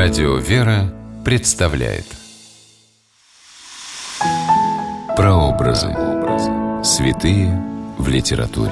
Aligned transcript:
Радио 0.00 0.36
«Вера» 0.36 0.94
представляет 1.24 2.04
Прообразы. 5.16 5.88
Святые 6.84 7.60
в 7.98 8.06
литературе. 8.06 8.70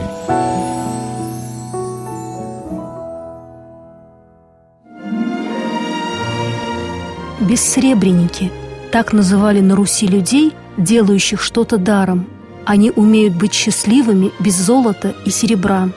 Бессребреники– 7.40 8.53
так 8.93 9.13
называли 9.13 9.58
на 9.58 9.74
Руси 9.74 10.06
людей, 10.06 10.54
делающих 10.77 11.43
что-то 11.43 11.77
даром. 11.77 12.29
Они 12.67 12.93
умеют 12.93 13.35
быть 13.35 13.53
счастливыми 13.53 14.31
без 14.38 14.54
золота 14.54 15.13
и 15.24 15.31
серебра. 15.31 15.88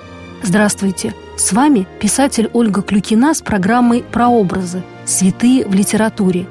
Здравствуйте! 0.42 1.14
С 1.38 1.54
вами 1.54 1.88
писатель 2.00 2.50
Ольга 2.52 2.82
Клюкина 2.82 3.36
с 3.36 3.44
программой 3.44 4.04
«Прообразы. 4.12 4.82
Святые 5.10 5.66
в 5.66 5.74
литературе». 5.74 6.46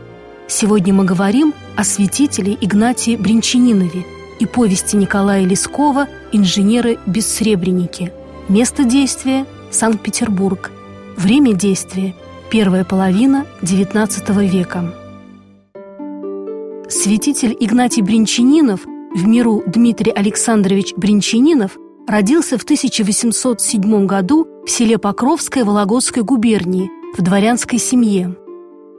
Сегодня 0.49 0.93
мы 0.93 1.05
говорим 1.05 1.55
о 1.77 1.85
святителе 1.85 2.59
Игнатии 2.61 3.15
Бринчанинове 3.15 4.05
и 4.41 4.47
повести 4.47 4.97
Николая 4.97 5.45
Лескова 5.45 6.09
«Инженеры-бессребреники». 6.33 8.13
Место 8.49 8.83
действия– 8.83 9.47
Санкт-Петербург. 9.71 10.73
Время 11.17 11.53
действия– 11.53 12.17
первая 12.51 12.83
половина 12.83 13.47
XIX 13.63 14.45
века. 14.49 14.93
Святитель 16.89 17.57
Игнатий 17.61 18.03
Бринчанинов, 18.03 18.81
в 19.15 19.25
миру 19.25 19.63
Дмитрий 19.69 20.11
Александрович 20.11 20.95
Бринчанинов– 20.97 21.77
родился 22.09 22.59
в 22.59 22.65
1807 22.65 24.07
году 24.07 24.49
в 24.67 24.71
селе 24.71 24.99
Покровское 24.99 25.65
Вологодской 25.65 26.25
губернии 26.25 26.91
в 27.17 27.23
дворянской 27.23 27.79
семье. 27.79 28.35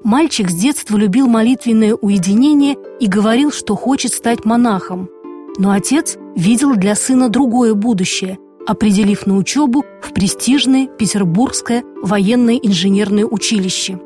Мальчик 0.03 0.50
с 0.50 0.53
детства 0.53 0.97
любил 0.97 1.28
молитвенное 1.28 1.94
уединение 1.94 2.78
и 3.00 3.08
говорил, 3.08 3.52
что 3.52 3.75
хочет 3.75 4.14
стать 4.14 4.45
монахом. 4.45 5.09
Но 5.58 5.72
отец 5.72 6.17
видел 6.36 6.75
для 6.75 6.95
сына 6.95 7.30
другое 7.30 7.73
будущее, 7.73 8.38
определив 8.66 9.25
на 9.25 9.36
учебу 9.36 9.83
в 10.02 10.14
престижное 10.14 10.88
Петербургское 10.88 11.83
военное 12.02 12.56
инженерное 12.56 13.25
училище. 13.25 14.00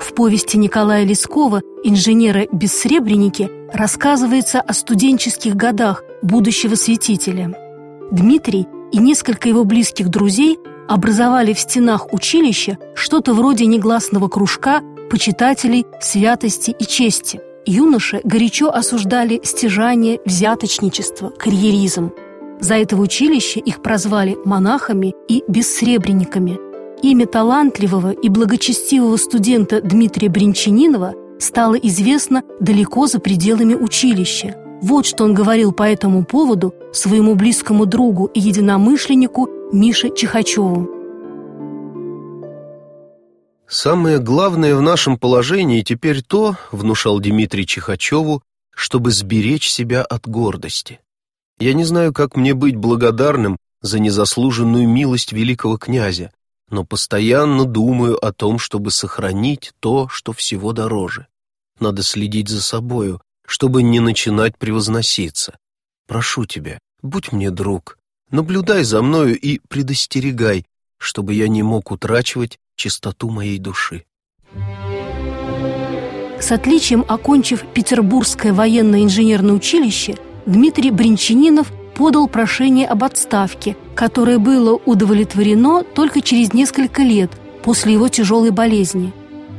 В 0.00 0.14
повести 0.14 0.56
Николая 0.56 1.04
Лескова 1.04 1.62
«Инженеры-бессребреники» 1.82 3.50
рассказывается 3.72 4.60
о 4.60 4.72
студенческих 4.72 5.56
годах 5.56 6.04
будущего 6.22 6.74
святителя– 6.74 7.54
Дмитрий 8.10 8.66
и 8.90 8.98
несколько 8.98 9.48
его 9.48 9.64
близких 9.64 10.08
друзей 10.08 10.58
образовали 10.88 11.52
в 11.52 11.60
стенах 11.60 12.12
училища 12.12 12.78
что-то 12.94 13.34
вроде 13.34 13.66
негласного 13.66 14.28
кружка 14.28 14.80
почитателей 15.08 15.86
святости 16.00 16.70
и 16.70 16.84
чести. 16.84 17.40
Юноши 17.66 18.20
горячо 18.24 18.70
осуждали 18.70 19.40
стяжание, 19.42 20.20
взяточничество, 20.24 21.30
карьеризм. 21.30 22.12
За 22.60 22.74
это 22.74 22.96
в 22.96 23.00
училище 23.00 23.60
их 23.60 23.82
прозвали 23.82 24.36
монахами 24.44 25.14
и 25.28 25.44
бессребренниками. 25.48 26.58
Имя 27.02 27.26
талантливого 27.26 28.12
и 28.12 28.28
благочестивого 28.28 29.16
студента 29.16 29.80
Дмитрия 29.80 30.28
Бринчанинова 30.28 31.14
стало 31.38 31.74
известно 31.74 32.42
далеко 32.60 33.06
за 33.06 33.20
пределами 33.20 33.74
училища– 33.74 34.56
вот 34.80 35.06
что 35.06 35.24
он 35.24 35.34
говорил 35.34 35.72
по 35.72 35.82
этому 35.82 36.24
поводу 36.24 36.72
своему 36.92 37.34
близкому 37.34 37.84
другу 37.84 38.26
и 38.26 38.40
единомышленнику 38.40 39.48
Мише 39.72 40.10
Чихачеву. 40.14 40.97
«Самое 43.70 44.18
главное 44.18 44.74
в 44.74 44.80
нашем 44.80 45.18
положении 45.18 45.82
теперь 45.82 46.22
то,— 46.22 46.56
внушал 46.72 47.20
Дмитрий 47.20 47.66
Чихачеву,— 47.66 48.42
чтобы 48.74 49.10
сберечь 49.10 49.68
себя 49.68 50.02
от 50.02 50.26
гордости. 50.26 51.00
Я 51.58 51.74
не 51.74 51.84
знаю, 51.84 52.14
как 52.14 52.34
мне 52.34 52.54
быть 52.54 52.76
благодарным 52.76 53.58
за 53.82 53.98
незаслуженную 53.98 54.88
милость 54.88 55.32
великого 55.32 55.76
князя, 55.76 56.32
но 56.70 56.84
постоянно 56.84 57.66
думаю 57.66 58.16
о 58.24 58.32
том, 58.32 58.58
чтобы 58.58 58.90
сохранить 58.90 59.72
то, 59.80 60.08
что 60.08 60.32
всего 60.32 60.72
дороже. 60.72 61.26
Надо 61.78 62.02
следить 62.02 62.48
за 62.48 62.62
собою, 62.62 63.20
чтобы 63.46 63.82
не 63.82 64.00
начинать 64.00 64.56
превозноситься. 64.56 65.58
Прошу 66.06 66.46
тебя, 66.46 66.78
будь 67.02 67.32
мне 67.32 67.50
друг, 67.50 67.98
наблюдай 68.30 68.82
за 68.82 69.02
мною 69.02 69.38
и 69.38 69.60
предостерегай, 69.68 70.64
чтобы 70.96 71.34
я 71.34 71.48
не 71.48 71.62
мог 71.62 71.90
утрачивать 71.90 72.58
чистоту 72.78 73.28
моей 73.28 73.58
души. 73.58 74.04
С 76.40 76.52
отличием 76.52 77.04
окончив 77.06 77.64
Петербургское 77.74 78.52
военное 78.54 79.02
инженерное 79.02 79.54
училище, 79.54 80.14
Дмитрий 80.46 80.92
Бринчанинов 80.92 81.70
подал 81.94 82.28
прошение 82.28 82.86
об 82.86 83.02
отставке, 83.02 83.76
которое 83.96 84.38
было 84.38 84.74
удовлетворено 84.86 85.82
только 85.82 86.20
через 86.20 86.54
несколько 86.54 87.02
лет 87.02 87.32
после 87.64 87.92
его 87.92 88.08
тяжелой 88.08 88.50
болезни. 88.50 89.12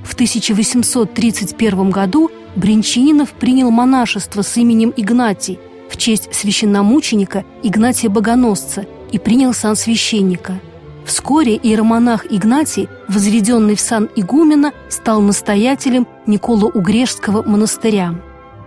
В 0.05 0.13
1831 0.13 1.91
году 1.91 2.31
Бринчанинов 2.55 3.33
принял 3.33 3.69
монашество 3.69 4.41
с 4.41 4.57
именем 4.57 4.93
Игнатий 4.95 5.59
в 5.89 5.97
честь 5.97 6.33
священномученика 6.33 7.43
Игнатия 7.61 8.09
Богоносца 8.09 8.85
и 9.11 9.19
принял 9.19 9.53
сан 9.53 9.75
священника. 9.75 10.59
Вскоре 11.05 11.55
иеромонах 11.55 12.31
Игнатий, 12.31 12.87
возведенный 13.09 13.75
в 13.75 13.81
сан 13.81 14.09
игумена, 14.15 14.71
стал 14.87 15.21
настоятелем 15.21 16.07
Никола-Угрешского 16.25 17.43
монастыря. 17.43 18.15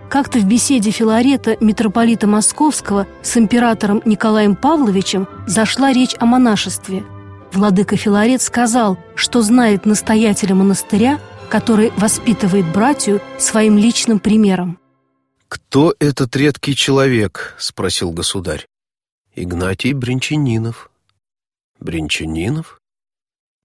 Как-то 0.09 0.37
в 0.37 0.45
беседе 0.45 0.91
Филарета, 0.91 1.57
митрополита 1.59 2.27
Московского, 2.27 3.07
с 3.23 3.35
императором 3.35 4.03
Николаем 4.05 4.55
Павловичем 4.55 5.27
зашла 5.47 5.91
речь 5.91 6.15
о 6.19 6.25
монашестве. 6.25 7.03
Владыка 7.51 7.95
Филарет 7.95 8.41
сказал, 8.41 8.99
что 9.15 9.41
знает 9.41 9.85
настоятеля 9.85 10.53
монастыря– 10.53 11.19
который 11.53 11.91
воспитывает 11.97 12.65
братью 12.73 13.21
своим 13.37 13.77
личным 13.77 14.17
примером. 14.19 14.79
«Кто 15.47 15.93
этот 15.99 16.35
редкий 16.35 16.75
человек?»— 16.75 17.53
спросил 17.59 18.09
государь. 18.09 18.65
«Игнатий 19.35 19.93
Бринчанинов». 19.93 20.89
«Бринчанинов?» 21.79 22.79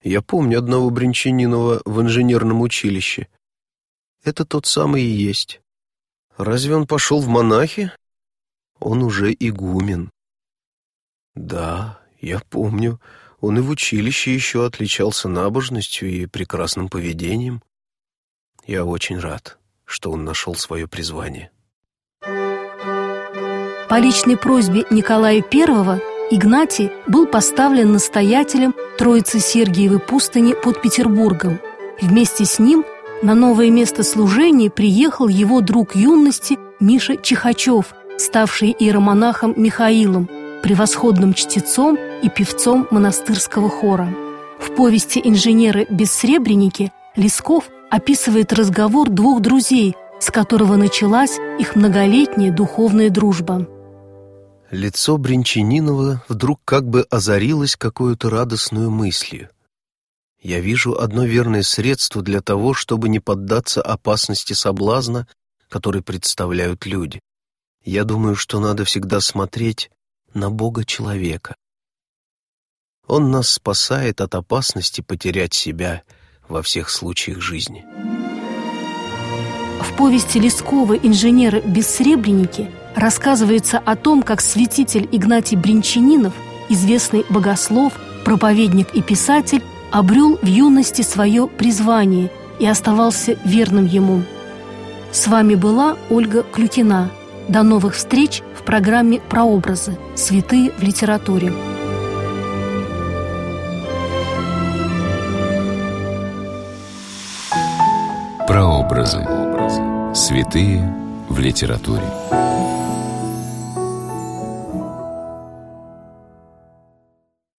«Я 0.01 0.21
помню 0.21 0.59
одного 0.59 0.89
Бринчанинова 0.89 1.81
в 1.85 2.01
инженерном 2.01 2.61
училище. 2.61 3.27
Это 4.23 4.45
тот 4.45 4.65
самый 4.65 5.03
и 5.03 5.07
есть. 5.07 5.61
Разве 6.37 6.75
он 6.75 6.87
пошел 6.87 7.19
в 7.19 7.27
монахи? 7.27 7.91
Он 8.79 9.03
уже 9.03 9.35
игумен». 9.37 10.09
«Да, 11.35 11.99
я 12.21 12.39
помню. 12.49 12.99
Он 13.41 13.57
и 13.57 13.61
в 13.61 13.69
училище 13.69 14.33
еще 14.33 14.65
отличался 14.65 15.29
набожностью 15.29 16.09
и 16.09 16.25
прекрасным 16.25 16.89
поведением. 16.89 17.61
Я 18.65 18.85
очень 18.85 19.19
рад, 19.19 19.57
что 19.85 20.11
он 20.11 20.25
нашел 20.25 20.55
свое 20.55 20.87
призвание. 20.87 21.51
По 23.89 23.97
личной 23.99 24.37
просьбе 24.37 24.85
Николая 24.91 25.41
I 25.51 26.08
Игнатий 26.31 26.91
был 27.07 27.25
поставлен 27.25 27.91
настоятелем 27.91 28.75
Троицы 28.99 29.39
Сергиевой 29.39 29.97
пустыни 29.99 30.53
под 30.53 30.79
Петербургом. 30.79 31.59
Вместе 31.99 32.45
с 32.45 32.59
ним 32.59 32.85
на 33.23 33.33
новое 33.33 33.71
место 33.71 34.03
служения 34.03 34.69
приехал 34.69 35.27
его 35.27 35.61
друг 35.61 35.95
юности 35.95 36.59
Миша 36.79 37.17
Чихачев, 37.17 37.95
ставший 38.19 38.75
иеромонахом 38.77 39.55
Михаилом, 39.57 40.29
превосходным 40.61 41.33
чтецом 41.33 41.97
и 42.21 42.29
певцом 42.29 42.87
монастырского 42.91 43.67
хора. 43.67 44.13
В 44.59 44.75
повести 44.75 45.19
«Инженеры-бессребреники» 45.23 46.91
Лесков 47.15 47.69
описывает 47.89 48.53
разговор 48.53 49.09
двух 49.09 49.41
друзей, 49.41 49.95
с 50.19 50.29
которого 50.29 50.75
началась 50.75 51.39
их 51.57 51.75
многолетняя 51.75 52.51
духовная 52.51 53.09
дружба. 53.09 53.65
Лицо 54.71 55.17
Бринчанинова 55.17 56.23
вдруг 56.27 56.61
как 56.63 56.87
бы 56.87 57.01
озарилось 57.09 57.75
какой-то 57.75 58.29
радостную 58.29 58.91
мыслью. 58.91 59.49
Я 60.41 60.59
вижу 60.59 60.99
одно 60.99 61.25
верное 61.25 61.63
средство 61.63 62.21
для 62.21 62.41
того, 62.41 62.73
чтобы 62.73 63.09
не 63.09 63.19
поддаться 63.19 63.81
опасности 63.81 64.53
соблазна, 64.53 65.27
который 65.69 66.01
представляют 66.01 66.85
люди. 66.85 67.19
Я 67.83 68.03
думаю, 68.03 68.35
что 68.35 68.59
надо 68.59 68.85
всегда 68.85 69.21
смотреть 69.21 69.89
на 70.33 70.49
Бога 70.49 70.85
человека. 70.85 71.55
Он 73.07 73.31
нас 73.31 73.49
спасает 73.49 74.21
от 74.21 74.35
опасности 74.35 75.01
потерять 75.01 75.53
себя— 75.53 76.03
во 76.49 76.61
всех 76.61 76.89
случаях 76.89 77.39
жизни. 77.39 77.85
В 79.81 79.95
повести 79.95 80.39
Лескова 80.39 80.95
«Инженеры-бессребреники» 80.97 82.71
рассказывается 82.95 83.77
о 83.77 83.95
том, 83.95 84.23
как 84.23 84.41
святитель 84.41 85.07
Игнатий 85.11 85.57
Бринчанинов, 85.57 86.33
известный 86.69 87.25
богослов, 87.29 87.93
проповедник 88.25 88.93
и 88.93 89.01
писатель, 89.01 89.63
обрел 89.91 90.37
в 90.41 90.45
юности 90.45 91.01
свое 91.01 91.47
призвание 91.47 92.31
и 92.59 92.67
оставался 92.67 93.37
верным 93.43 93.85
ему. 93.85 94.23
С 95.11 95.27
вами 95.27 95.55
была 95.55 95.97
Ольга 96.09 96.43
Клютина. 96.43 97.09
До 97.47 97.63
новых 97.63 97.95
встреч 97.95 98.43
в 98.55 98.63
программе 98.63 99.19
«Прообразы. 99.19 99.97
Святые 100.15 100.71
в 100.77 100.83
литературе». 100.83 101.51
Прообразы. 108.47 109.25
Святые 110.13 110.93
в 111.27 111.39
литературе. 111.39 112.03